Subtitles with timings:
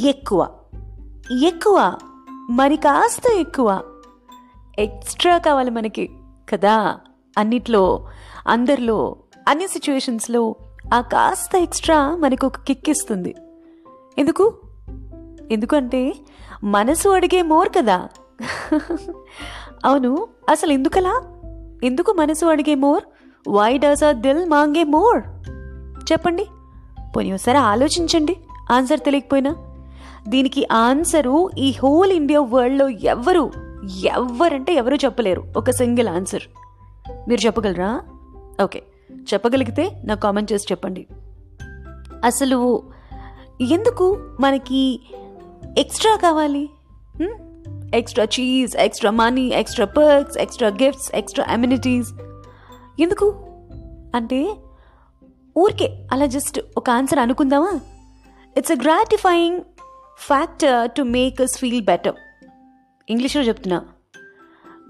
[0.00, 0.48] ఎక్కువ.
[1.42, 1.96] ఎక్కువ.
[2.50, 3.82] మరి కాస్త ఎక్కువ.
[4.78, 6.10] ఎక్స్ట్రా కావాలి మనకి.
[6.48, 6.98] కదా?
[7.38, 8.08] అన్నిట్లో
[8.48, 9.16] అందరిలో
[9.48, 10.56] అన్ని సిచ్యువేషన్స్లో
[10.94, 13.34] ఆ కాస్త ఎక్స్ట్రా మనకు ఒక కిక్ ఇస్తుంది.
[14.18, 14.54] ఎందుకు?
[15.50, 16.14] ఎందుకంటే
[16.64, 18.08] మనసు అడిగే మోర్ కదా.
[19.84, 21.22] అవును అసలు ఎందుకలా?
[21.84, 23.04] ఎందుకు మనసు అడిగే మోర్?
[23.48, 25.22] వై డస్ అ దిల్ మాంగే మోర్?
[26.12, 26.46] చెప్పండి.
[27.16, 28.36] పోనీ ఒకసారి ఆలోచించండి.
[28.70, 29.69] ఆన్సర్ తెలియకపోయినా.
[30.28, 33.52] దీనికి ఆన్సరు ఈ హోల్ ఇండియా వరల్డ్లో ఎవ్వరు
[34.04, 35.44] ఎవరంటే ఎవరు చెప్పలేరు.
[35.56, 36.42] ఒక సింగిల్ ఆన్సర్.
[37.28, 38.02] మీరు చెప్పగలరా?
[38.62, 38.82] ఓకే.
[39.12, 41.06] చెప్పగలిగితే నాకు కామెంట్ చేసి చెప్పండి.
[42.24, 42.82] అసలు
[43.60, 45.00] ఎందుకు మనకి
[45.78, 46.70] ఎక్స్ట్రా కావాలి?
[47.94, 52.12] Extra cheese extra money extra perks extra gifts extra amenities.
[53.00, 53.34] ఎందుకు?
[54.14, 54.56] అంటే
[55.58, 57.80] ఊరికే అలా జస్ట్ ఒక answer అనుకుందామా?
[58.56, 59.60] It's a gratifying
[60.20, 62.14] factor to make us feel better
[63.10, 63.82] ఇంగ్లీష్లో చెప్తున్నా.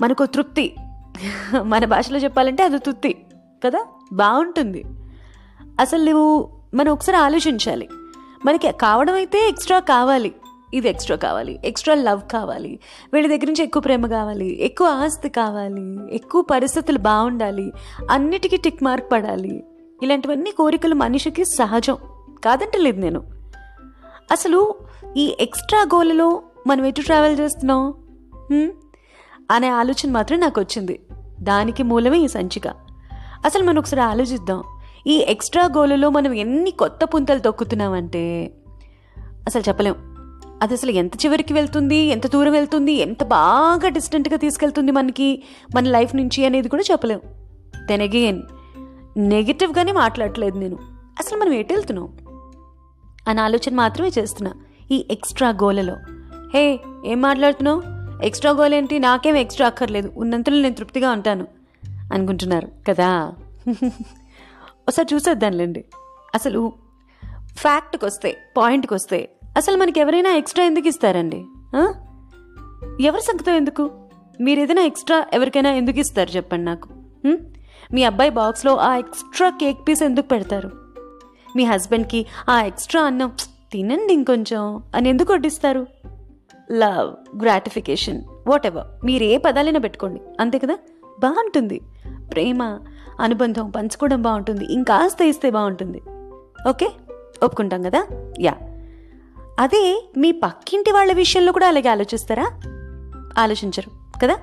[0.01, 0.75] మనకు తృప్తి.
[1.63, 3.27] మన భాషలో చెప్పాలంటే అది తృప్తి
[3.65, 3.87] కదా?
[4.13, 4.85] బాగుంటుంది.
[5.81, 7.89] అసలు నువ్వు మనం ఒకసారి ఆలోచించాలి.
[8.45, 10.35] మనకి కావడం అయితే ఎక్స్ట్రా కావాలి.
[10.75, 11.59] ఇది ఎక్స్ట్రా కావాలి.
[11.65, 12.81] ఎక్స్ట్రా లవ్ కావాలి.
[13.13, 14.63] వీళ్ళ దగ్గర నుంచి ఎక్కువ ప్రేమ కావాలి.
[14.63, 16.15] ఎక్కువ ఆస్తి కావాలి.
[16.15, 17.73] ఎక్కువ పరిస్థితులు బాగుండాలి.
[18.11, 19.65] అన్నిటికీ టిక్ మార్క్ పడాలి.
[20.03, 21.97] ఇలాంటివన్నీ కోరికలు మనిషికి సహజం.
[22.45, 23.41] కాదంటలేదు నేను.
[24.31, 27.95] అసలు ఈ ఎక్స్ట్రా గోలలో మనం ఎటు ట్రావెల్ చేస్తున్నాం?
[29.51, 31.01] అనే ఆలోచన మాత్రం నాకు వచ్చింది.
[31.41, 32.69] దానికి మూలమే ఈ సంచిక.
[33.45, 34.63] అసలు మనం ఒకసారి ఆలోచిద్దాం.
[35.07, 38.55] ఈ ఎక్స్ట్రా గోలలో మనం ఎన్ని కొత్త పుంతలు తొక్కుతున్నామంటే
[39.47, 39.95] అసలు చెప్పలేం.
[40.63, 45.43] అది అసలు ఎంత చివరికి వెళ్తుంది ఎంత దూరం వెళ్తుంది ఎంత బాగా డిస్టెంట్గా తీసుకెళ్తుంది మనకి
[45.75, 47.21] మన లైఫ్ నుంచి అనేది కూడా చెప్పలేం.
[47.85, 48.43] దెన్ అగైన్
[49.17, 50.79] నెగిటివ్గానే మాట్లాడట్లేదు నేను.
[51.19, 52.17] అసలు మనం ఎటు వెళ్తున్నాం?
[53.29, 54.53] అని ఆలోచన మాత్రమే చేస్తున్నా.
[54.93, 55.97] ఈ ఎక్స్ట్రా గోలలో.
[56.55, 56.63] హే
[57.07, 57.83] ఏం మాట్లాడుతున్నావు?
[58.25, 58.99] ఎక్స్ట్రా గోల్ ఏంటి?
[58.99, 60.13] నాకేం ఎక్స్ట్రా అక్కర్లేదు.
[60.17, 61.47] ఉన్నంతలో నేను తృప్తిగా ఉంటాను
[62.13, 63.09] అనుకుంటున్నారు కదా?
[64.89, 65.85] ఒకసారి చూసేద్దాంలేండి
[66.35, 66.73] అసలు
[67.57, 69.21] ఫ్యాక్ట్కి వస్తే పాయింట్కి వస్తే
[69.57, 71.41] అసలు మనకి ఎవరైనా ఎక్స్ట్రా ఎందుకు ఇస్తారండి?
[73.07, 73.85] ఎవరి సంగతో ఎందుకు?
[74.41, 76.89] మీరు ఏదైనా ఎక్స్ట్రా ఎవరికైనా ఎందుకు ఇస్తారు చెప్పండి నాకు.
[77.95, 80.71] మీ అబ్బాయి బాక్స్లో ఆ ఎక్స్ట్రా కేక్ పీస్ ఎందుకు పెడతారు?
[81.57, 83.31] మీ హస్బెండ్కి ఆ ఎక్స్ట్రా అన్నం
[83.73, 85.87] తినండి ఇంకొంచెం అని ఎందుకు వడ్డిస్తారు?
[86.73, 90.21] లవ్ గ్రాటిఫికేషన్ వాట్ ఎవర్ మీరు ఏ పదాలైనా పెట్టుకోండి.
[90.41, 90.79] అంతే కదా?
[91.21, 91.81] బాగుంటుంది.
[92.33, 92.79] ప్రేమ
[93.21, 94.65] అనుబంధం పంచుకోవడం బాగుంటుంది.
[94.65, 96.03] ఇంకాస్త ఇస్తే బాగుంటుంది.
[96.69, 96.91] ఓకే?
[97.43, 98.07] ఒప్పుకుంటాం కదా?
[98.41, 98.55] యా.
[99.59, 102.61] అదే మీ పక్కింటి వాళ్ళ విషయంలో కూడా అలాగే ఆలోచిస్తారా?
[103.39, 104.37] ఆలోచించరు కదా?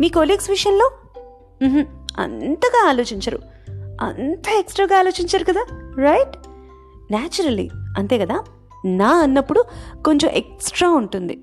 [0.00, 0.90] మీ కొలీగ్స్ విషయంలో?
[2.18, 3.38] అంతగా ఆలోచించరు.
[4.00, 5.66] అంత ఎక్స్ట్రాగా ఆలోచించరు కదా?
[5.96, 6.36] రైట్
[7.12, 8.44] న్యాచురలీ అంతే కదా?
[8.84, 9.64] నా అన్నప్పుడు
[10.04, 11.42] కొంచెం ఎక్స్ట్రా ఉంటుంది.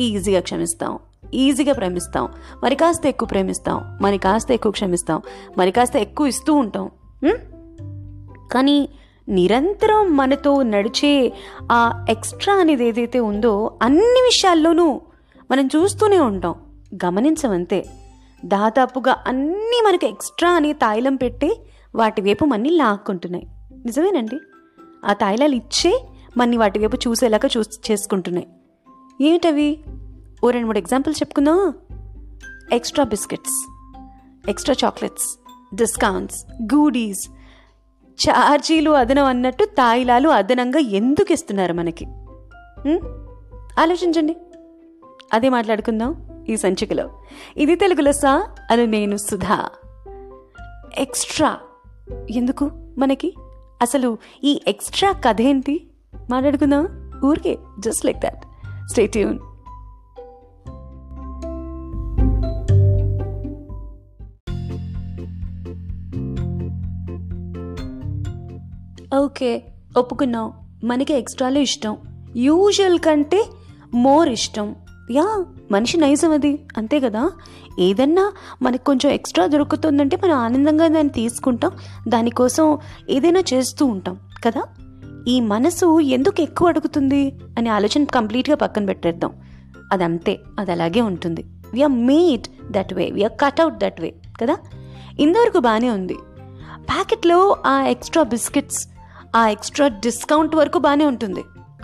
[0.00, 0.98] ఈజీగా క్షమిస్తాం.
[1.34, 2.28] ఈజీగా ప్రేమిస్తాం.
[2.64, 3.98] మరి కాస్త ఎక్కువ ప్రేమిస్తాం.
[4.02, 5.22] మరి కాస్త ఎక్కువ క్షమిస్తాం.
[5.58, 6.90] మరి కాస్త ఎక్కువ ఇస్తూ ఉంటాం.
[8.52, 8.88] కానీ
[9.28, 11.32] నిరంతరం మనతో నడిచే
[11.72, 15.00] ఆ ఎక్స్ట్రా అనేది ఏదైతే ఉందో అన్ని విషయాల్లోనూ
[15.50, 16.54] మనం చూస్తూనే ఉంటాం.
[17.04, 17.86] గమనించమంతే.
[18.44, 21.60] దాదాపుగా అన్నీ మనకు ఎక్స్ట్రా అని తాయిలం పెట్టి
[21.94, 23.46] వాటి వైపు మన్ని లాక్కుంటున్నాయి.
[23.84, 24.38] నిజమేనండి?
[25.04, 28.46] ఆ తాయిలాలు ఇచ్చే మన్ని వాటి వైపు చూసేలాగా చూ చేసుకుంటున్నాయి.
[29.20, 29.78] ఏమిటవి?
[30.44, 31.74] ఓ రెండు మూడు ఎగ్జాంపుల్ చెప్పుకుందాం?
[32.72, 33.70] Extra biscuits
[34.50, 35.38] extra chocolates
[35.74, 37.28] discounts goodies
[38.08, 42.04] ఛార్జీలు అదనం అన్నట్టు తాయిలాలు అదనంగా ఎందుకు ఇస్తున్నారు మనకి?
[43.80, 44.36] ఆలోచించండి.
[45.32, 47.22] అదే మాట్లాడుకుందాం ఈ సంచికలో.
[47.56, 49.70] ఇది తెలుగులో సా అని నేను సుధా.
[50.98, 51.58] ఎక్స్ట్రా.
[52.30, 53.34] ఎందుకు మనకి?
[53.82, 55.86] అసలు ఈ ఎక్స్ట్రా కథ ఏంటి?
[56.30, 56.88] మాట్లాడుకుందాం?
[57.24, 58.44] ఊరికే just like that
[58.90, 59.38] stay tune
[69.16, 69.64] okay
[69.98, 70.52] ఒప్పుకున్నాం.
[70.84, 71.96] మనకి ఎక్స్ట్రాలో ఇష్టం.
[72.36, 73.44] యూజువల్ కంటే
[73.94, 74.74] మోర్ ఇష్టం.
[75.10, 76.66] యా మనిషి నైజం అది.
[76.76, 77.30] అంతే కదా?
[77.78, 78.32] ఏదన్నా
[78.62, 81.70] మనకు కొంచెం ఎక్స్ట్రా దొరుకుతుందంటే మనం ఆనందంగా దాన్ని తీసుకుంటాం.
[82.08, 82.78] దానికోసం
[83.10, 84.18] ఏదైనా చేస్తూ ఉంటాం.
[84.44, 84.62] కదా?
[85.28, 89.32] ఈ మనసు ఎందుకు ఎక్కువ అడుగుతుంది అనే ఆలోచన కంప్లీట్గా పక్కన పెట్టేద్దాం.
[89.92, 91.44] అది అంతే అది అలాగే ఉంటుంది.
[91.72, 94.56] We are made that way we are cut out that way కదా?
[95.18, 96.14] ఇంతవరకు బాగానే ఉంది.
[96.78, 98.88] ప్యాకెట్లో ఆ ఎక్స్ట్రా బిస్కెట్స్
[99.36, 101.42] ఆ ఎక్స్ట్రా డిస్కౌంట్ వరకు బాగానే ఉంటుంది.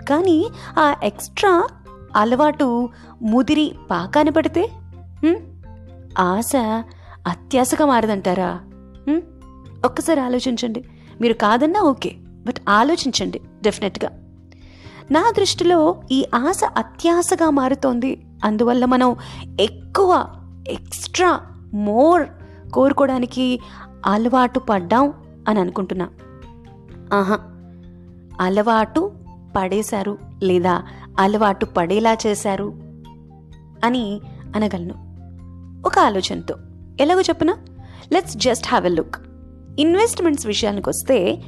[0.09, 0.49] కానీ
[0.79, 1.67] ఆ ఎక్స్ట్రా
[2.15, 2.89] అలవాటు
[3.21, 4.69] ముదిరి పాకాన పడితే
[6.19, 6.51] ఆశ
[7.27, 8.59] అత్యాశగా మారదంటారా?
[9.85, 10.83] ఒక్కసారి ఆలోచించండి.
[11.21, 12.15] మీరు కాదన్నా ఓకే.
[12.45, 14.11] బట్ ఆలోచించండి డెఫినెట్గా.
[15.11, 18.25] నా దృష్టిలో ఈ ఆశ అత్యాశగా మారుతోంది.
[18.43, 19.15] అందువల్ల మనం
[19.59, 20.27] ఎక్కువ
[20.67, 21.39] ఎక్స్ట్రా
[21.73, 22.27] మోర్
[22.73, 23.59] కోరుకోవడానికి
[24.05, 25.13] అలవాటు పడ్డాం
[25.47, 26.09] అని అనుకుంటున్నా.
[27.13, 27.39] ఆహా!
[28.41, 29.11] అలవాటు
[29.55, 30.83] పడేశారు లేదా
[31.19, 32.73] అలవాటు పడేలా చేశారు
[33.85, 34.21] అని
[34.55, 35.13] అనగలను.
[35.87, 36.55] ఒక ఆలోచనతో.
[36.99, 37.57] ఎలాగో చెప్పనా?
[38.13, 39.15] Let's just have a look
[39.79, 41.41] investments విషయానికి వస్తే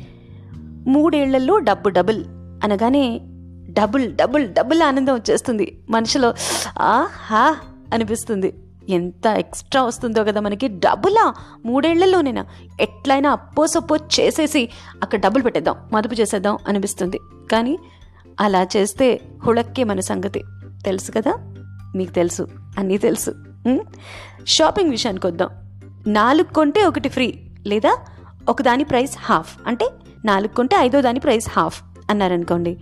[0.87, 2.25] మూడేళ్ళలో డబ్బు డబుల్
[2.63, 3.21] అనగానే
[3.69, 5.83] డబుల్ డబుల్ డబుల్ ఆనందం వచ్చేస్తుంది.
[5.89, 6.33] మనిషిలో
[6.79, 7.57] ఆహా
[7.93, 8.53] అనిపిస్తుంది.
[8.89, 10.67] ఎంత ఎక్స్ట్రా వస్తుందో కదా మనకి.
[10.67, 11.33] డబులా?
[11.65, 12.45] మూడేళ్ళలోనేనా?
[12.81, 14.69] ఎట్లయినా అప్పో సప్పో చేసేసి
[15.03, 17.19] అక్కడ డబ్బులు పెట్టేద్దాం మదుపు చేసేద్దాం అనిపిస్తుంది.
[17.51, 17.79] కానీ
[18.39, 20.43] అలా చేస్తే హుళక్కే మన సంగతి.
[20.85, 21.33] తెలుసు కదా?
[21.95, 22.47] మీకు తెలుసు
[22.77, 23.33] అన్నీ తెలుసు.
[24.47, 25.49] షాపింగ్ విషయానికి వద్దాం
[26.07, 27.97] నాలుగు కొంటే ఒకటి ఫ్రీ లేదా?
[28.49, 29.57] ఒకదాని ప్రైస్ హాఫ్.
[29.67, 29.89] అంటే
[30.25, 32.77] నాలుగు కొంటే ఐదో దాని ప్రైస్ హాఫ్ అన్నారనుకోండి.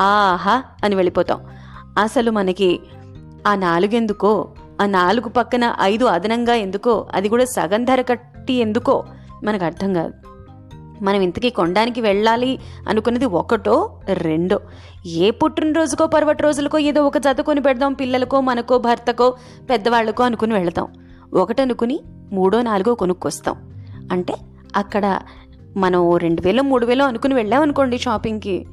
[0.00, 1.40] ఆహా అని వెళ్ళిపోతాం.
[1.98, 2.80] అసలు మనకి
[3.46, 4.48] ఆ నాలుగెందుకో?
[4.80, 7.06] ఆ నాలుగు పక్కన ఐదు అదనంగా ఎందుకో?
[7.14, 9.04] అది కూడా సగం ధర కట్టి ఎందుకో?
[9.44, 10.12] మనకు అర్థం కాదు.
[11.02, 12.58] మనం ఇంతకీ కొనడానికి వెళ్ళాలి
[12.88, 14.60] అనుకున్నది ఒకటో రెండో?
[15.06, 19.36] ఏ పుట్టినరోజుకో పర్వటి రోజులకో ఏదో ఒక జత కొని పెడదాం పిల్లలకో మనకో భర్తకో
[19.70, 20.88] పెద్దవాళ్ళకో అనుకుని వెళతాం.
[21.34, 22.00] ఒకటనుకుని
[22.32, 23.84] మూడో నాలుగో కొనుక్కొస్తాం.
[24.12, 24.34] అంటే
[24.76, 25.20] అక్కడ
[25.76, 28.66] మనం రెండు వేలు మూడు వేలు అనుకుని వెళ్ళాం అనుకోండి షాపింగ్కి.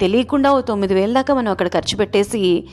[0.00, 2.68] తెలియకుండా ఓ తొమ్మిది వేల దాకా మనం అక్కడ ఖర్చు పెట్టేసి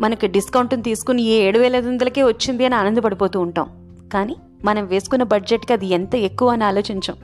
[0.00, 3.68] మనకి డిస్కౌంట్ని తీసుకుని ఏ ఏడు వేల ఐదు వందలకే వచ్చింది అని ఆనందపడిపోతూ ఉంటాం.
[4.12, 7.16] కానీ మనం వేసుకున్న బడ్జెట్కి అది ఎంత ఎక్కువ అని ఆలోచించాం.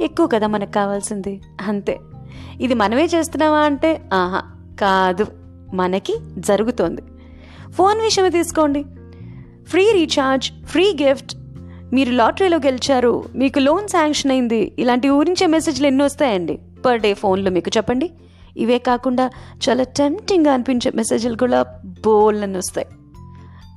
[0.00, 1.40] ఎక్కువ కదా మనకు కావాల్సింది.
[1.68, 2.00] అంతే.
[2.60, 4.42] ఇది మనమే చేస్తున్నావా అంటే ఆహా
[4.80, 5.26] కాదు.
[5.74, 7.02] మనకి జరుగుతోంది.
[7.72, 8.84] ఫోన్ విషయమే తీసుకోండి.
[9.66, 11.37] ఫ్రీ రీఛార్జ్ ఫ్రీ గిఫ్ట్
[11.92, 16.58] మీరు లాటరీలో గెలిచారు మీకు లోన్ శాంక్షన్ అయింది ఇలాంటి ఊరించే మెసేజ్లు ఎన్నో వస్తాయండి.
[16.86, 18.10] పర్ డే ఫోన్లో మీకు చెప్పండి.
[18.56, 19.30] ఇవే కాకుండా
[19.68, 22.86] చాలా టెంప్టింగ్గా అనిపించే మెసేజ్లు కూడా బోల్ని వస్తాయి.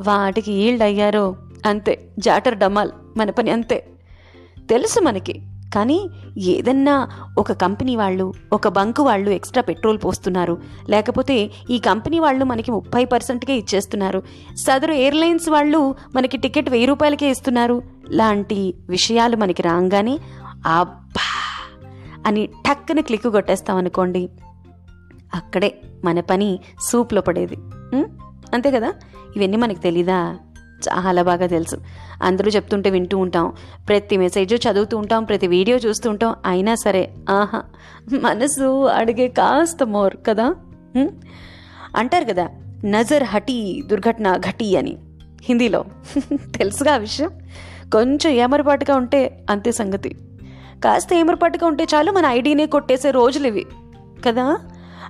[0.07, 1.35] వాటికి ఈల్డ్ అయ్యారో
[1.65, 2.09] అంతే.
[2.19, 3.85] జాటర్ డమాల్ మన పని అంతే.
[4.69, 5.41] తెలుసు మనకి.
[5.73, 10.61] కానీ ఏదన్నా ఒక కంపెనీ వాళ్ళు ఒక బంకు వాళ్ళు ఎక్స్ట్రా పెట్రోల్ పోస్తున్నారు.
[10.89, 14.23] లేకపోతే ఈ కంపెనీ వాళ్ళు మనకి ముప్పై పర్సెంట్కే ఇచ్చేస్తున్నారు.
[14.55, 17.81] సదరు ఎయిర్లైన్స్ వాళ్ళు మనకి టికెట్ వెయ్యి రూపాయలకే ఇస్తున్నారు.
[18.09, 20.19] లాంటి విషయాలు మనకి రాగానే
[20.65, 21.41] అబ్బా!
[22.27, 24.29] అని టక్కున క్లిక్ కొట్టేస్తాం అనుకోండి.
[25.35, 27.55] అక్కడే మన పని సూప్లో పడేది.
[28.53, 28.93] అంతే కదా?
[29.35, 30.37] ఇవన్నీ మనకు తెలీదా?
[30.89, 31.77] చాలా బాగా తెలుసు.
[32.23, 33.53] అందరూ చెప్తుంటే వింటూ ఉంటాం.
[33.87, 35.23] ప్రతి మెసేజ్ చదువుతూ ఉంటాం.
[35.23, 36.35] ప్రతి వీడియో చూస్తూ ఉంటాం.
[36.45, 37.63] అయినా సరే ఆహా
[38.19, 40.55] మనసు అడిగే కాస్త మోర్ కదా?
[41.95, 42.49] అంటారు కదా
[42.85, 44.97] నజర్ హటీ దుర్ఘటన ఘటి అని.
[45.43, 45.85] హిందీలో.
[46.57, 47.29] తెలుసుగా ఆ విషయం?
[47.93, 50.15] కొంచెం ఏమరపాటుగా ఉంటే అంతే సంగతి.
[50.85, 53.65] కాస్త ఏమరపాటుగా ఉంటే చాలు మన ఐడీనే కొట్టేసే రోజులు ఇవి.
[54.25, 54.57] కదా?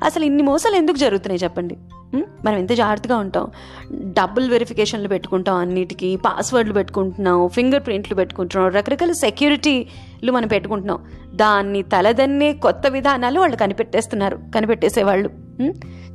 [0.03, 1.77] అసలు ఇన్ని మోసాలు ఎందుకు జరుగుతున్నాయి చెప్పండి?
[2.15, 3.51] మనం ఎంత జాగ్రత్తగా ఉంటాం?
[3.91, 10.99] డబుల్ వెరిఫికేషన్లు పెట్టుకుంటాం అన్నిటికీ పాస్వర్డ్లు పెట్టుకుంటున్నాం ఫింగర్ ప్రింట్లు పెట్టుకుంటున్నాం రకరకాల సెక్యూరిటీలు మనం పెట్టుకుంటున్నాం.
[11.33, 15.29] దాన్ని తలదన్నే కొత్త విధానాలు వాళ్ళు కనిపెట్టేస్తున్నారు కనిపెట్టేసేవాళ్ళు.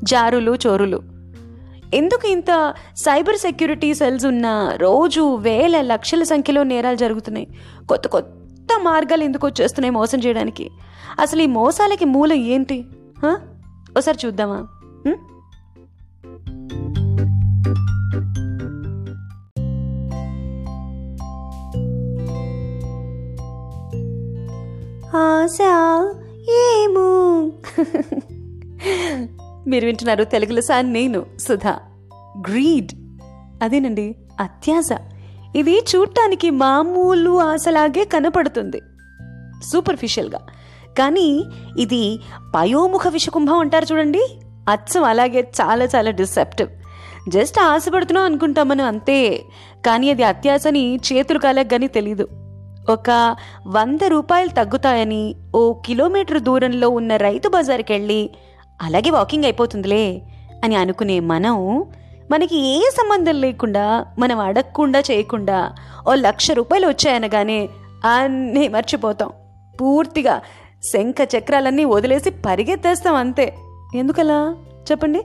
[0.03, 1.03] జారులు చోరులు.
[1.95, 7.49] ఎందుకు ఇంత సైబర్ సెక్యూరిటీ సెల్స్ ఉన్న రోజు వేల లక్షల సంఖ్యలో నేరాలు జరుగుతున్నాయి?
[7.89, 10.71] కొత్త కొత్త మార్గాలు ఎందుకు వచ్చేస్తున్నాయి మోసం చేయడానికి?
[11.21, 12.85] అసలు ఈ మోసాలకి మూలం ఏంటి?
[13.97, 14.67] ఒకసారి చూద్దామా?
[17.67, 17.83] ఆశ ఏమో
[29.67, 31.79] మీరు వింటున్నారు తెలుగులో సార్ నేను సుధా.
[32.39, 32.93] గ్రీడ్.
[33.63, 34.89] అదేనండి అత్యాశ.
[35.57, 38.83] ఇది చూడటానికి మామూలు ఆశలాగే కనపడుతుంది.
[39.73, 40.41] సూపర్ఫిషియల్గా.
[40.99, 41.45] కానీ
[41.79, 42.21] ఇది
[42.57, 44.39] పయోముఖ విషకుంభం అంటారు చూడండి.
[44.69, 46.86] అచ్చం అలాగే చాలా చాలా డిసెప్టివ్.
[47.29, 49.45] జస్ట్ ఆశపడుతున్నాం అనుకుంటాం మనం అంతే.
[49.87, 52.29] కానీ అది అత్యాశని చేతులు కాలేక తెలీదు.
[52.91, 58.31] ఒక వంద రూపాయలు తగ్గుతాయని ఓ కిలోమీటర్ దూరంలో ఉన్న రైతు బజార్కి వెళ్ళి
[58.83, 60.23] అలాగే వాకింగ్ అయిపోతుందిలే
[60.65, 61.85] అని అనుకునే మనం
[62.31, 65.73] మనకి ఏ సంబంధం లేకుండా మనం అడగకుండా చేయకుండా
[66.09, 67.69] ఓ లక్ష రూపాయలు వచ్చాయనగానే
[68.05, 69.31] అన్నీ మర్చిపోతాం.
[69.81, 70.41] పూర్తిగా
[70.93, 73.55] శంఖ చక్రాలన్నీ వదిలేసి పరిగెత్తేస్తాం అంతే.
[73.95, 74.57] ఎందుకలా?
[74.91, 75.25] చెప్పండి.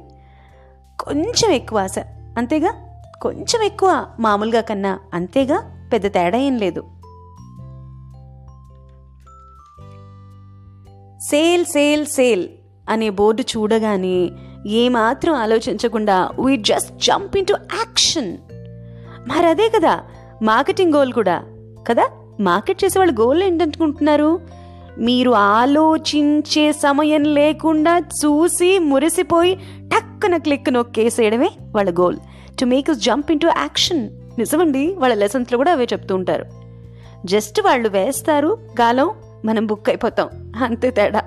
[1.01, 1.95] కొంచెం ఎక్కువ ఆశ.
[2.37, 2.73] అంతేగా?
[3.21, 5.89] కొంచెం ఎక్కువ మామూలుగా కన్నా అంతేగా?
[5.93, 6.81] పెద్ద తేడా ఏం లేదు.
[11.21, 12.47] సేల్ సేల్ సేల్
[12.89, 14.29] అనే బోర్డు చూడగానే
[14.67, 18.37] ఏమాత్రం ఆలోచించకుండా we just jump into action
[19.27, 20.03] మరి అదే కదా
[20.43, 21.43] మార్కెటింగ్ గోల్ కూడా.
[21.87, 22.09] కదా?
[22.39, 24.39] మార్కెట్ చేసే వాళ్ళు గోల్ ఏంటనుకుంటున్నారు?
[24.97, 29.59] మీరు ఆలోచించే సమయం లేకుండా చూసి మురిసిపోయి
[30.21, 32.17] టక్కున క్లిక్ నొక్కేసేయడమే వాళ్ళ goal
[32.59, 36.45] to make us jump into action నిజమండి వాళ్ళ లెసన్స్లో కూడా అవే చెప్తూ ఉంటారు.
[37.25, 39.09] జస్ట్ వాళ్ళు వేస్తారు గాలం
[39.45, 40.53] మనం బుక్ అయిపోతాం.
[40.63, 41.21] అంతే తేడా.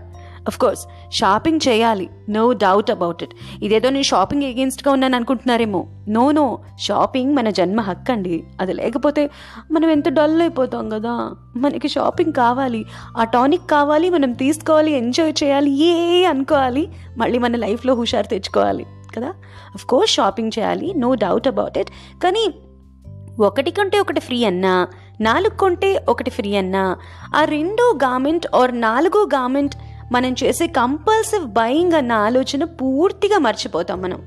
[0.49, 2.11] అఫ్ కోర్స్ షాపింగ్ చేయాలి.
[2.31, 5.87] నో డౌట్ అబౌట్ ఇట్ ఇదేదో నేను షాపింగ్ ఎగెన్స్ట్గా ఉన్నాను అనుకుంటున్నారేమో.
[6.09, 8.45] నో నో షాపింగ్ మన జన్మ హక్కు అండి.
[8.61, 9.31] అది లేకపోతే
[9.73, 11.33] మనం ఎంత డల్ అయిపోతాం కదా?
[11.57, 12.85] మనకి షాపింగ్ కావాలి.
[13.19, 18.87] ఆ టానిక్ కావాలి మనం తీసుకోవాలి ఎంజాయ్ చేయాలి ఏ అనుకోవాలి మళ్ళీ మన లైఫ్లో హుషారు తెచ్చుకోవాలి
[19.17, 19.33] కదా?
[19.75, 20.95] అఫ్ కోర్స్ షాపింగ్ చేయాలి.
[20.95, 22.55] నో డౌట్ అబౌట్ ఇట్ కానీ
[23.41, 24.89] ఒకటి కంటే ఒకటి ఫ్రీ అన్నా
[25.21, 26.97] నాలుగు కొంటే ఒకటి ఫ్రీ అన్నా
[27.37, 29.75] ఆ రెండో గార్మెంట్ ఆర్ నాలుగో గార్మెంట్
[30.13, 34.23] మనం చేసే కంపల్సివ్ బయింగ్ అన్న ఆలోచన పూర్తిగా మర్చిపోతాం మనం.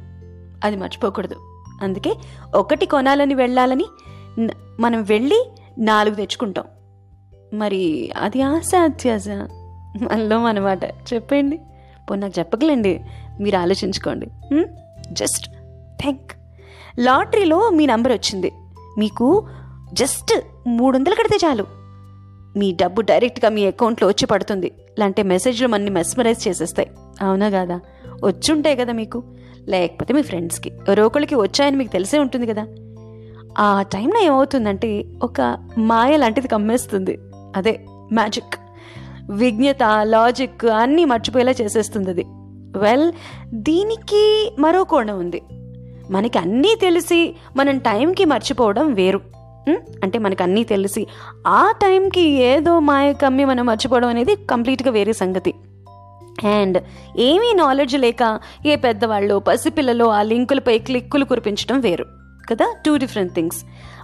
[0.64, 1.36] అది మర్చిపోకూడదు.
[1.82, 2.16] అందుకే
[2.56, 3.86] ఒకటి కొనాలని వెళ్ళాలని
[4.80, 6.66] మనం వెళ్ళి నాలుగు తెచ్చుకుంటాం.
[7.54, 9.28] మరి అది ఆశ అత్యాశ
[10.02, 11.60] మనలో అనమాట చెప్పండి
[12.10, 13.02] పోనీ నాకు చెప్పగలండి
[13.40, 14.28] మీరు ఆలోచించుకోండి.
[15.12, 15.50] జస్ట్
[16.02, 16.32] థ్యాంక్
[17.00, 18.52] లాటరీలో మీ నంబర్ వచ్చింది
[18.98, 19.48] మీకు
[19.94, 20.34] జస్ట్
[20.68, 21.77] మూడు వందలు కడితే చాలు.
[22.58, 24.72] మీ డబ్బు డైరెక్ట్గా మీ అకౌంట్లో వచ్చి పడుతుంది.
[25.00, 26.92] లాంటి మెసేజ్లు మనని మెస్మరైజ్ చేసేస్తాయి.
[27.22, 27.80] అవునా కాదా
[28.24, 29.24] వచ్చుంటాయి కదా మీకు.
[29.68, 31.02] లేకపోతే మీ ఫ్రెండ్స్కి.
[31.02, 32.68] ఒకరికి వచ్చాయని మీకు తెలిసే ఉంటుంది కదా.
[33.60, 37.20] ఆ టైంలో ఏమవుతుందంటే ఒక మాయ లాంటిది కమ్మేస్తుంది.
[37.56, 38.60] అదే మ్యాజిక్.
[39.32, 42.26] విజ్ఞత లాజిక్ అన్నీ మర్చిపోయేలా చేసేస్తుంది అది.
[42.78, 43.12] వెల్
[43.54, 45.42] దీనికి మరో కోణం ఉంది.
[46.12, 49.22] మనకి అన్నీ తెలిసి మనం టైంకి మర్చిపోవడం వేరు.
[49.76, 51.08] అంటే మనకు అన్నీ తెలిసి
[51.48, 55.54] ఆ టైంకి ఏదో మాయ కమ్మి మనం మర్చిపోవడం అనేది కంప్లీట్గా వేరే సంగతి.
[56.48, 56.84] అండ్
[57.18, 62.06] ఏమీ నాలెడ్జ్ లేక ఏ పెద్దవాళ్ళు పసిపిల్లలు ఆ లింకులపై క్లిక్కులు కురిపించడం వేరు.
[62.50, 62.76] కదా?
[62.86, 63.58] Two different things.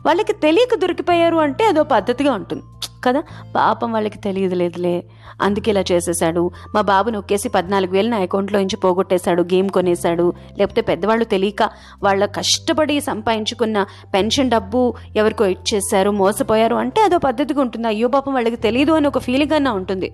[0.05, 2.63] వాళ్ళకి తెలియక దొరికిపోయారు అంటే అదో పద్ధతిగా ఉంటుంది.
[3.03, 3.23] కదా?
[3.55, 5.03] పాపం వాళ్ళకి తెలియదు లేదులే.
[5.41, 10.33] అందుకే ఇలా చేసేసాడు మా బాబు నొక్కేసి పద్నాలుగు వేలు నా అకౌంట్లో నుంచి పోగొట్టేశాడు గేమ్ కొనేశాడు.
[10.57, 11.69] లేకపోతే పెద్దవాళ్ళు తెలియక
[12.03, 17.87] వాళ్ళ కష్టపడి సంపాదించుకున్న పెన్షన్ డబ్బు ఎవరికో ఇచ్చేశారు మోసపోయారు అంటే అదో పద్ధతిగా ఉంటుంది.
[17.87, 20.11] అయ్యో పాపం వాళ్ళకి తెలియదు అని ఒక ఫీలింగ్ అన్నా ఉంటుంది.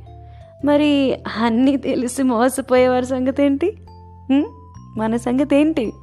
[0.65, 3.77] మరి అన్నీ తెలిసి మోసపోయేవారి సంగతి ఏంటి?
[4.97, 5.93] మన సంగతి ఏంటి?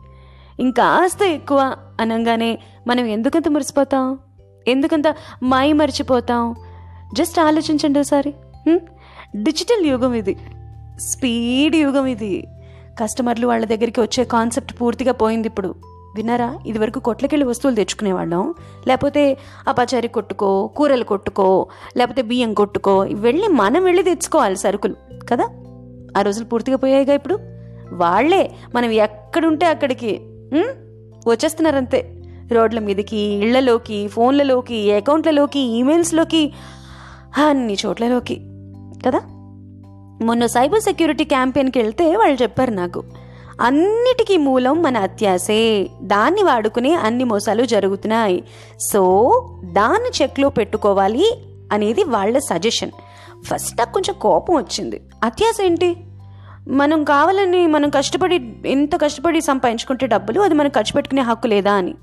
[0.60, 4.18] ఇంకాస్త ఎక్కువ అనగానే మనం ఎందుకంత మురిసిపోతాం?
[4.68, 6.54] ఎందుకంత మై మర్చిపోతాం?
[7.16, 8.34] జస్ట్ ఆలోచించండి ఒకసారి.
[9.36, 10.36] డిజిటల్ యుగం ఇది.
[11.00, 12.46] స్పీడ్ యుగం ఇది.
[13.00, 15.74] కస్టమర్లు వాళ్ళ దగ్గరికి వచ్చే కాన్సెప్ట్ పూర్తిగా పోయింది ఇప్పుడు.
[16.16, 16.58] విన్నారా?
[16.66, 18.54] ఇదివరకు కొట్లకెళ్ళి వస్తువులు తెచ్చుకునేవాళ్ళం.
[18.88, 24.94] లేకపోతే ఆ పచారీ కొట్టుకో కూరలు కొట్టుకో లేకపోతే బియ్యం కొట్టుకో వెళ్ళి మనం వెళ్ళి తెచ్చుకోవాలి సరుకులు.
[25.30, 25.44] కదా?
[26.18, 27.38] ఆ రోజులు పూర్తిగా పోయాయిగా ఇప్పుడు?
[27.92, 30.20] వాళ్ళే మనం ఎక్కడుంటే అక్కడికి.
[31.28, 32.12] వచ్చేస్తున్నారంతే.
[32.52, 36.52] రోడ్ల మీదకి ఇళ్ళలోకి ఫోన్లలోకి అకౌంట్లలోకి ఈమెయిల్స్లోకి
[37.38, 38.40] అన్ని చోట్లలోకి.
[39.06, 39.20] కదా?
[40.22, 43.04] మొన్న సైబర్ సెక్యూరిటీ క్యాంపెయిన్కి వెళ్తే వాళ్ళు చెప్పారు నాకు
[43.60, 45.90] అన్నిటికీ మూలం మన అత్యాసే.
[46.02, 48.44] దాన్ని వాడుకునే అన్ని మోసాలు జరుగుతున్నాయి.
[48.80, 49.30] సో
[49.64, 51.38] దాన్ని చెక్లో పెట్టుకోవాలి
[51.72, 52.90] అనేది వాళ్ళ సజెషన్.
[53.42, 55.00] ఫస్ట్ నాకు కొంచెం కోపం వచ్చింది.
[55.24, 55.96] అత్యాస ఏంటి?
[56.68, 61.94] మనం కావాలని మనం కష్టపడి ఎంత కష్టపడి సంపాదించుకుంటే డబ్బులు అది మనం ఖర్చు పెట్టుకునే హక్కు లేదా అని.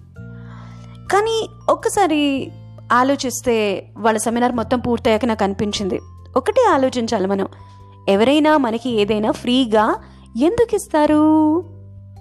[1.11, 2.51] కానీ ఒక్కసారి
[2.91, 5.99] ఆలోచిస్తే వాళ్ళ సెమినార్ మొత్తం పూర్తయ్యాక నాకు అనిపించింది.
[6.37, 7.47] ఒకటే ఆలోచించాలి మనం.
[8.09, 9.95] ఎవరైనా మనకి ఏదైనా ఫ్రీగా
[10.41, 11.59] ఎందుకు ఇస్తారు?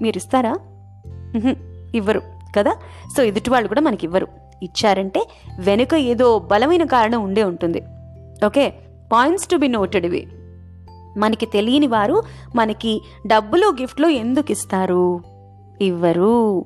[0.02, 0.56] మీరు ఇస్తారా?
[1.94, 2.22] ఇవ్వరు
[2.58, 2.72] కదా?
[3.16, 4.28] సో ఎదుటి వాళ్ళు కూడా మనకి ఇవ్వరు.
[4.62, 5.28] ఇచ్చారంటే
[5.58, 7.82] వెనుక ఏదో బలమైన కారణం ఉండే ఉంటుంది.
[8.46, 8.74] Okay?
[9.12, 10.28] Points to be noted ఇవి.
[11.18, 12.22] మనకి తెలియని వారు
[12.56, 15.20] మనకి డబ్బులు గిఫ్ట్లు ఎందుకు ఇస్తారు?
[15.80, 16.64] ఇవ్వరు.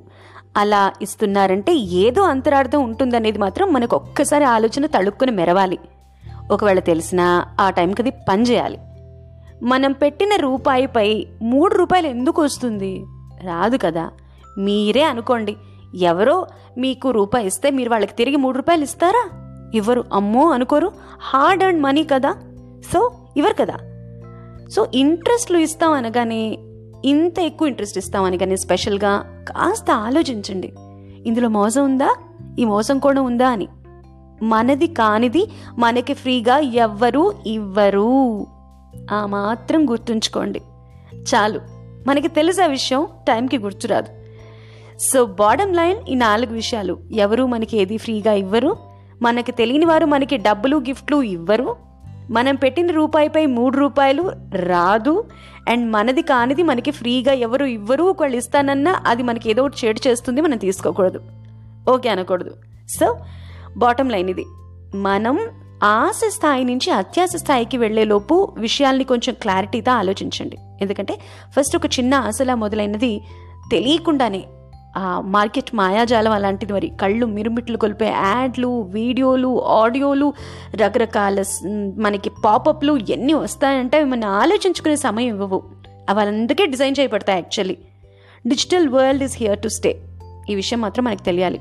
[0.57, 5.79] అలా ఇస్తున్నారంటే ఏదో అంతరార్థం ఉంటుందనేది మాత్రం మనకు ఒక్కసారి ఆలోచన తళుక్కుని మెరవాలి.
[6.53, 8.79] ఒకవేళ తెలిసినా ఆ టైంకి అది పని చేయాలి.
[9.63, 13.05] మనం పెట్టిన రూపాయిపై మూడు రూపాయలు ఎందుకు వస్తుంది?
[13.45, 14.11] రాదు కదా.
[14.59, 15.57] మీరే అనుకోండి.
[15.95, 16.47] ఎవరో
[16.79, 19.29] మీకు రూపాయి ఇస్తే మీరు వాళ్ళకి తిరిగి మూడు రూపాయలు ఇస్తారా?
[19.75, 20.93] ఇవ్వరు అమ్మో అనుకోరు.
[21.21, 22.33] హార్డ్ అండ్ మనీ కదా.
[22.93, 23.77] సో ఇవ్వరు కదా.
[24.69, 26.59] సో ఇంట్రెస్ట్లు ఇస్తాం అనగానే
[27.05, 30.73] ఇంత ఎక్కువ ఇంట్రెస్ట్ ఇస్తామని కానీ స్పెషల్గా కాస్త ఆలోచించండి.
[31.27, 32.17] ఇందులో మోసం ఉందా?
[32.59, 33.69] ఈ మోసం కూడా ఉందా అని.
[34.43, 35.47] మనది కానిది
[35.79, 38.47] మనకి ఫ్రీగా ఎవ్వరూ ఇవ్వరు.
[39.13, 40.63] ఆ మాత్రం గుర్తుంచుకోండి.
[41.15, 41.61] చాలు.
[42.07, 44.09] మనకి తెలుసు ఆ విషయం టైంకి గుర్తురాదు.
[44.99, 46.99] సో బాటమ్ లైన్ ఈ నాలుగు విషయాలు.
[47.13, 48.77] ఎవరు మనకి ఏది ఫ్రీగా ఇవ్వరు?
[49.23, 51.77] మనకి తెలియని వారు మనకి డబ్బులు గిఫ్ట్లు ఇవ్వరు.
[52.31, 55.25] మనం పెట్టిన రూపాయిపై మూడు రూపాయలు రాదు
[55.69, 60.41] అండ్ మనది కానిది మనకి ఫ్రీగా ఎవరు ఇవ్వరు ఒకళ్ళు ఇస్తానన్నా అది మనకి ఏదో ఒకటి చేటు చేస్తుంది
[60.41, 61.21] మనం తీసుకోకూడదు.
[61.91, 62.55] ఓకే అనకూడదు.
[62.89, 63.17] సో
[63.77, 64.45] బాటమ్ లైన్ ఇది.
[64.95, 65.39] మనం
[65.85, 70.57] ఆశ స్థాయి నుంచి అత్యాశ స్థాయికి వెళ్ళేలోపు విషయాల్ని కొంచెం క్లారిటీతో ఆలోచించండి.
[70.81, 71.19] ఎందుకంటే
[71.57, 73.21] ఫస్ట్ ఒక చిన్న ఆశలా మొదలైనది
[73.71, 74.45] తెలియకుండానే
[75.21, 76.89] మార్కెట్ మాయాజాలం అలాంటిది మరి.
[77.01, 80.33] కళ్ళు మిరుమిట్లు కొలిపే యాడ్లు వీడియోలు ఆడియోలు
[80.75, 81.45] రకరకాల
[81.99, 85.63] మనకి పాపప్లు ఎన్ని వస్తాయంటే అవి మనం ఆలోచించుకునే సమయం ఇవ్వవు.
[86.11, 87.77] అవి అందుకే డిజైన్ చేయబడతాయి actually.
[88.47, 90.01] Digital world is here to stay.
[90.51, 91.61] ఈ విషయం మాత్రం మనకు తెలియాలి.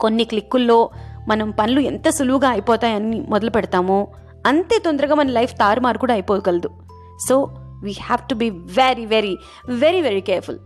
[0.00, 0.90] కొన్ని క్లిక్కుల్లో
[1.28, 4.08] మనం పనులు ఎంత సులువుగా అయిపోతాయని మొదలు పెడతామో
[4.46, 6.70] అంతే తొందరగా మన లైఫ్ తారుమారు కూడా అయిపోగలదు.
[7.28, 7.48] So
[7.82, 9.36] we have to be very very
[9.68, 10.58] very very careful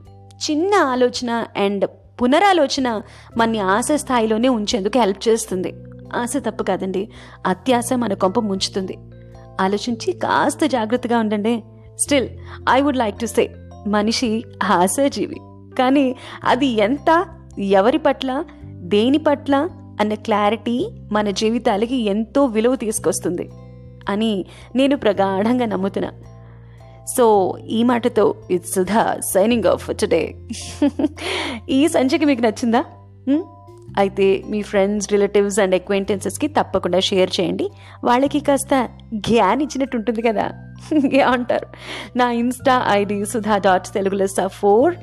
[0.50, 1.88] చిన్న ఆలోచన అండ్
[2.22, 3.02] పునరాలోచన
[3.36, 5.74] మన ఆశ స్థాయిలోనే ఉంచేందుకు హెల్ప్ చేస్తుంది.
[6.14, 7.08] ఆశ తప్పు కాదండి.
[7.46, 8.98] అత్యాశ మన కొంప ముంచుతుంది.
[9.60, 11.62] ఆలోచించి కాస్త జాగ్రత్తగా ఉండండి.
[11.98, 12.28] Still
[12.70, 13.50] I would like to say
[13.86, 15.36] మనిషి ఆశాజీవి.
[15.78, 17.26] కానీ అది ఎంత
[17.58, 19.68] ఎవరి పట్ల దేని పట్ల
[20.00, 23.50] అన్న క్లారిటీ మన జీవితాలకి ఎంతో విలువ తీసుకొస్తుంది.
[24.08, 24.44] అని
[24.76, 26.12] నేను ప్రగాఢంగా నమ్ముతున్నా.
[27.06, 30.34] సో ఈ మాటతో it's Sudha signing off today
[31.68, 32.84] ఈ సంచిక మీకు నచ్చిందా?
[33.98, 37.70] అయితే మీ ఫ్రెండ్స్ రిలేటివ్స్ అండ్ అక్వైంటెన్సెస్కి తప్పకుండా షేర్ చేయండి.
[38.04, 40.50] వాళ్ళకి కాస్త జ్ఞాన్ ఇచ్చినట్టు ఉంటుంది కదా.
[41.28, 41.66] అంటారు.
[42.18, 44.52] నా ఇన్స్టా ఐడి సుధా డాట్ తెలుగులో సఫోర్.
[44.52, 44.94] ఫోర్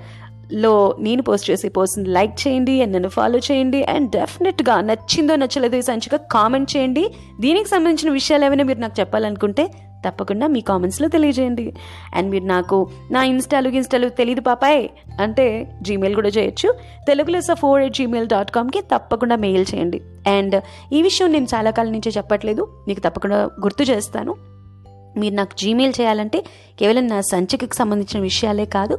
[0.54, 5.78] లో నేను పోస్ట్ చేసే పోస్ట్ని లైక్ చేయండి అండ్ నన్ను ఫాలో చేయండి అండ్ డెఫినెట్గా నచ్చిందో నచ్చలేదో
[5.78, 7.14] ఈ సంచిక కామెంట్ చేయండి.
[7.40, 9.72] దీనికి సంబంధించిన విషయాలు ఏమైనా మీరు నాకు చెప్పాలనుకుంటే
[10.08, 11.74] తప్పకుండా మీ కామెంట్స్లో తెలియజేయండి.
[12.16, 14.88] అండ్ మీరు నాకు నా ఇన్స్టాలు ఇన్స్టాలు తెలియదు పాపాయ్
[15.22, 16.76] అంటే జీమెయిల్ కూడా చేయొచ్చు.
[17.08, 20.02] Telugu Lessa four eight Gmail dot కామ్కి తప్పకుండా మెయిల్ చేయండి.
[20.28, 20.62] అండ్
[20.94, 24.49] ఈ విషయం నేను చాలా కాలం నుంచి చెప్పట్లేదు మీకు తప్పకుండా గుర్తు చేస్తాను.
[25.18, 26.46] మీరు నాకు జీమెయిల్ చేయాలంటే
[26.80, 28.98] కేవలం నా సంచికకు సంబంధించిన విషయాలే కాదు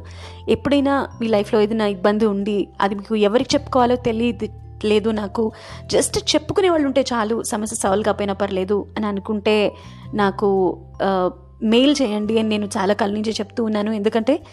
[0.49, 4.47] ఎప్పుడైనా మీ లైఫ్లో ఏదైనా ఇబ్బంది ఉండి అది మీకు ఎవరికి చెప్పుకోవాలో తెలియదు
[4.85, 5.51] లేదు నాకు
[5.85, 9.73] జస్ట్ చెప్పుకునే వాళ్ళు ఉంటే చాలు సమస్య సాల్వ్ కాపోయినా పర్లేదు అని అనుకుంటే
[10.13, 10.49] నాకు
[11.63, 13.91] మెయిల్ చేయండి అని నేను చాలా కాలం నుంచి చెప్తూ ఉన్నాను.
[13.91, 14.43] ఎందుకంటే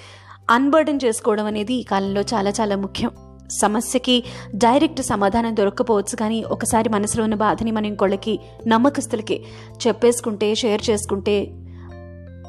[0.50, 3.10] అన్బర్డన్ చేసుకోవడం అనేది ఈ కాలంలో చాలా చాలా ముఖ్యం.
[3.50, 9.44] సమస్యకి డైరెక్ట్ సమాధానం దొరక్కపోవచ్చు కానీ ఒకసారి మనసులో ఉన్న బాధని మనం ఇంకోళ్ళకి నమ్మకస్తులకి
[9.86, 11.44] చెప్పేసుకుంటే షేర్ చేసుకుంటే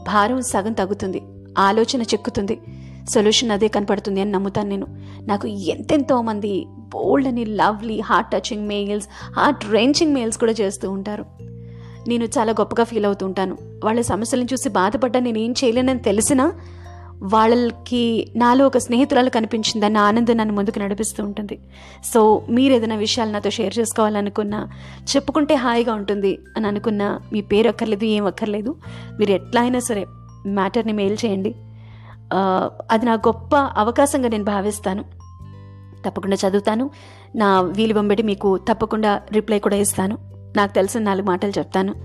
[0.08, 1.22] భారం సగం తగ్గుతుంది
[1.58, 2.60] ఆలోచన చెక్కుతుంది.
[3.10, 4.88] సొల్యూషన్ అదే కనపడుతుంది అని నమ్ముతాను నేను.
[5.28, 9.08] నాకు ఎంతెంతో మంది బోల్డ్ అని lovely heart touching mails
[9.40, 11.26] heart wrenching mails కూడా చేస్తూ ఉంటారు.
[12.08, 13.58] నేను చాలా గొప్పగా ఫీల్ అవుతూ ఉంటాను.
[13.84, 16.54] వాళ్ళ సమస్యలను చూసి బాధపడ్డా నేను ఏం చేయలేనని తెలిసినా
[17.24, 21.60] వాళ్ళకి నాలో ఒక స్నేహితురాలు కనిపించిందన్న ఆనందం నన్ను ముందుకు నడిపిస్తూ ఉంటుంది.
[22.14, 24.70] సో మీరు ఏదైనా విషయాలు నాతో షేర్ చేసుకోవాలనుకున్నా
[25.16, 28.76] చెప్పుకుంటే హాయిగా ఉంటుంది అని అనుకున్నా మీ పేరు అక్కర్లేదు ఏం అక్కర్లేదు
[29.20, 30.06] మీరు ఎట్లా అయినా సరే
[30.48, 31.56] మ్యాటర్ని మెయిల్ చేయండి.
[32.92, 35.06] అది నా గొప్ప అవకాశంగా నేను భావిస్తాను.
[36.06, 36.90] తప్పకుండా చదువుతాను.
[37.36, 40.29] నా వీలు బొంబెట్టి మీకు తప్పకుండా రిప్లై కూడా ఇస్తాను.
[40.56, 41.96] నాకు తెలిసిన నాలుగు మాటలు చెప్తాను.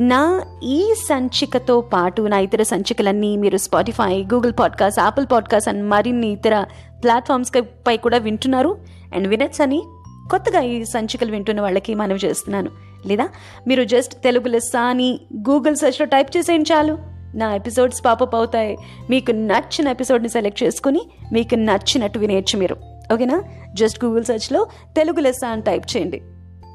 [0.00, 6.28] నా ఈ సంచికతో పాటు నా ఇతర సంచికలన్నీ మీరు Spotify Google podcast Apple podcast and మరిన్ని
[6.28, 6.64] ఇతర
[7.02, 8.78] ప్లాట్ఫామ్స్ పై కూడా వింటున్నారు.
[9.14, 9.82] అండ్ వినట్స్ అని
[10.30, 12.70] కొత్తగా ఈ సంచికలు వింటున్న వాళ్ళకి మనవి చేస్తున్నాను.
[13.06, 13.28] లేదా
[13.66, 16.98] మీరు జస్ట్ తెలుగు లెస్స అని గూగుల్ సెర్చ్లో టైప్ చేసేయండి చాలు.
[17.34, 18.76] నా ఎపిసోడ్స్ పాపప్ అవుతాయి.
[19.10, 21.00] మీకు నచ్చిన ఎపిసోడ్ని సెలెక్ట్ చేసుకుని
[21.32, 22.76] మీకు నచ్చినట్టు వినేయచ్చు మీరు.
[23.12, 23.42] ఓకేనా?
[23.74, 26.22] జస్ట్ గూగుల్ సెర్చ్లో తెలుగు లెస్స అని టైప్ చేయండి.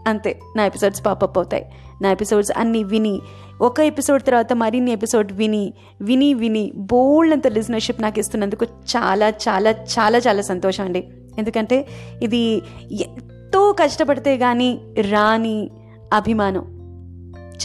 [0.07, 0.39] అంతే.
[0.55, 1.65] నా ఎపిసోడ్స్ పాపప్ అవుతాయి.
[2.01, 3.21] నా ఎపిసోడ్స్ అన్నీ విని
[3.61, 9.71] ఒక ఎపిసోడ్ తర్వాత మరిన్ని ఎపిసోడ్ విని విని విని బోల్డ్ అంత లిజనర్షిప్ నాకు ఇస్తున్నందుకు చాలా చాలా
[9.71, 11.07] చాలా చాలా సంతోషం అండి.
[11.37, 11.87] ఎందుకంటే
[12.23, 15.69] ఇది ఎంతో కష్టపడితే కానీ రాని
[16.13, 16.75] అభిమానం.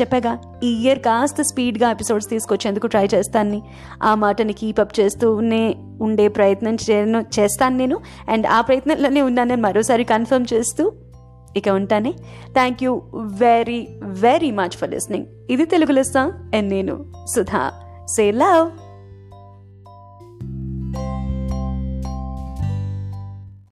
[0.00, 3.62] చెప్పాగా ఈ ఇయర్ కాస్త స్పీడ్గా ఎపిసోడ్స్ తీసుకొచ్చేందుకు ట్రై చేస్తాను
[4.02, 7.98] ఆ మాటని కీపప్ చేస్తూనే ఉండే ప్రయత్నం చేయను చేస్తాను నేను.
[8.28, 10.92] అండ్ ఆ ప్రయత్నంలోనే ఉన్నానని మరోసారి కన్ఫర్మ్ చేస్తూ
[11.56, 12.14] ఇక ఉంటానే.
[12.52, 17.72] Thank you very very much for listening ఇది తెలుగు లెస్సా అండ్ నేను సుధా.
[18.08, 18.70] Say love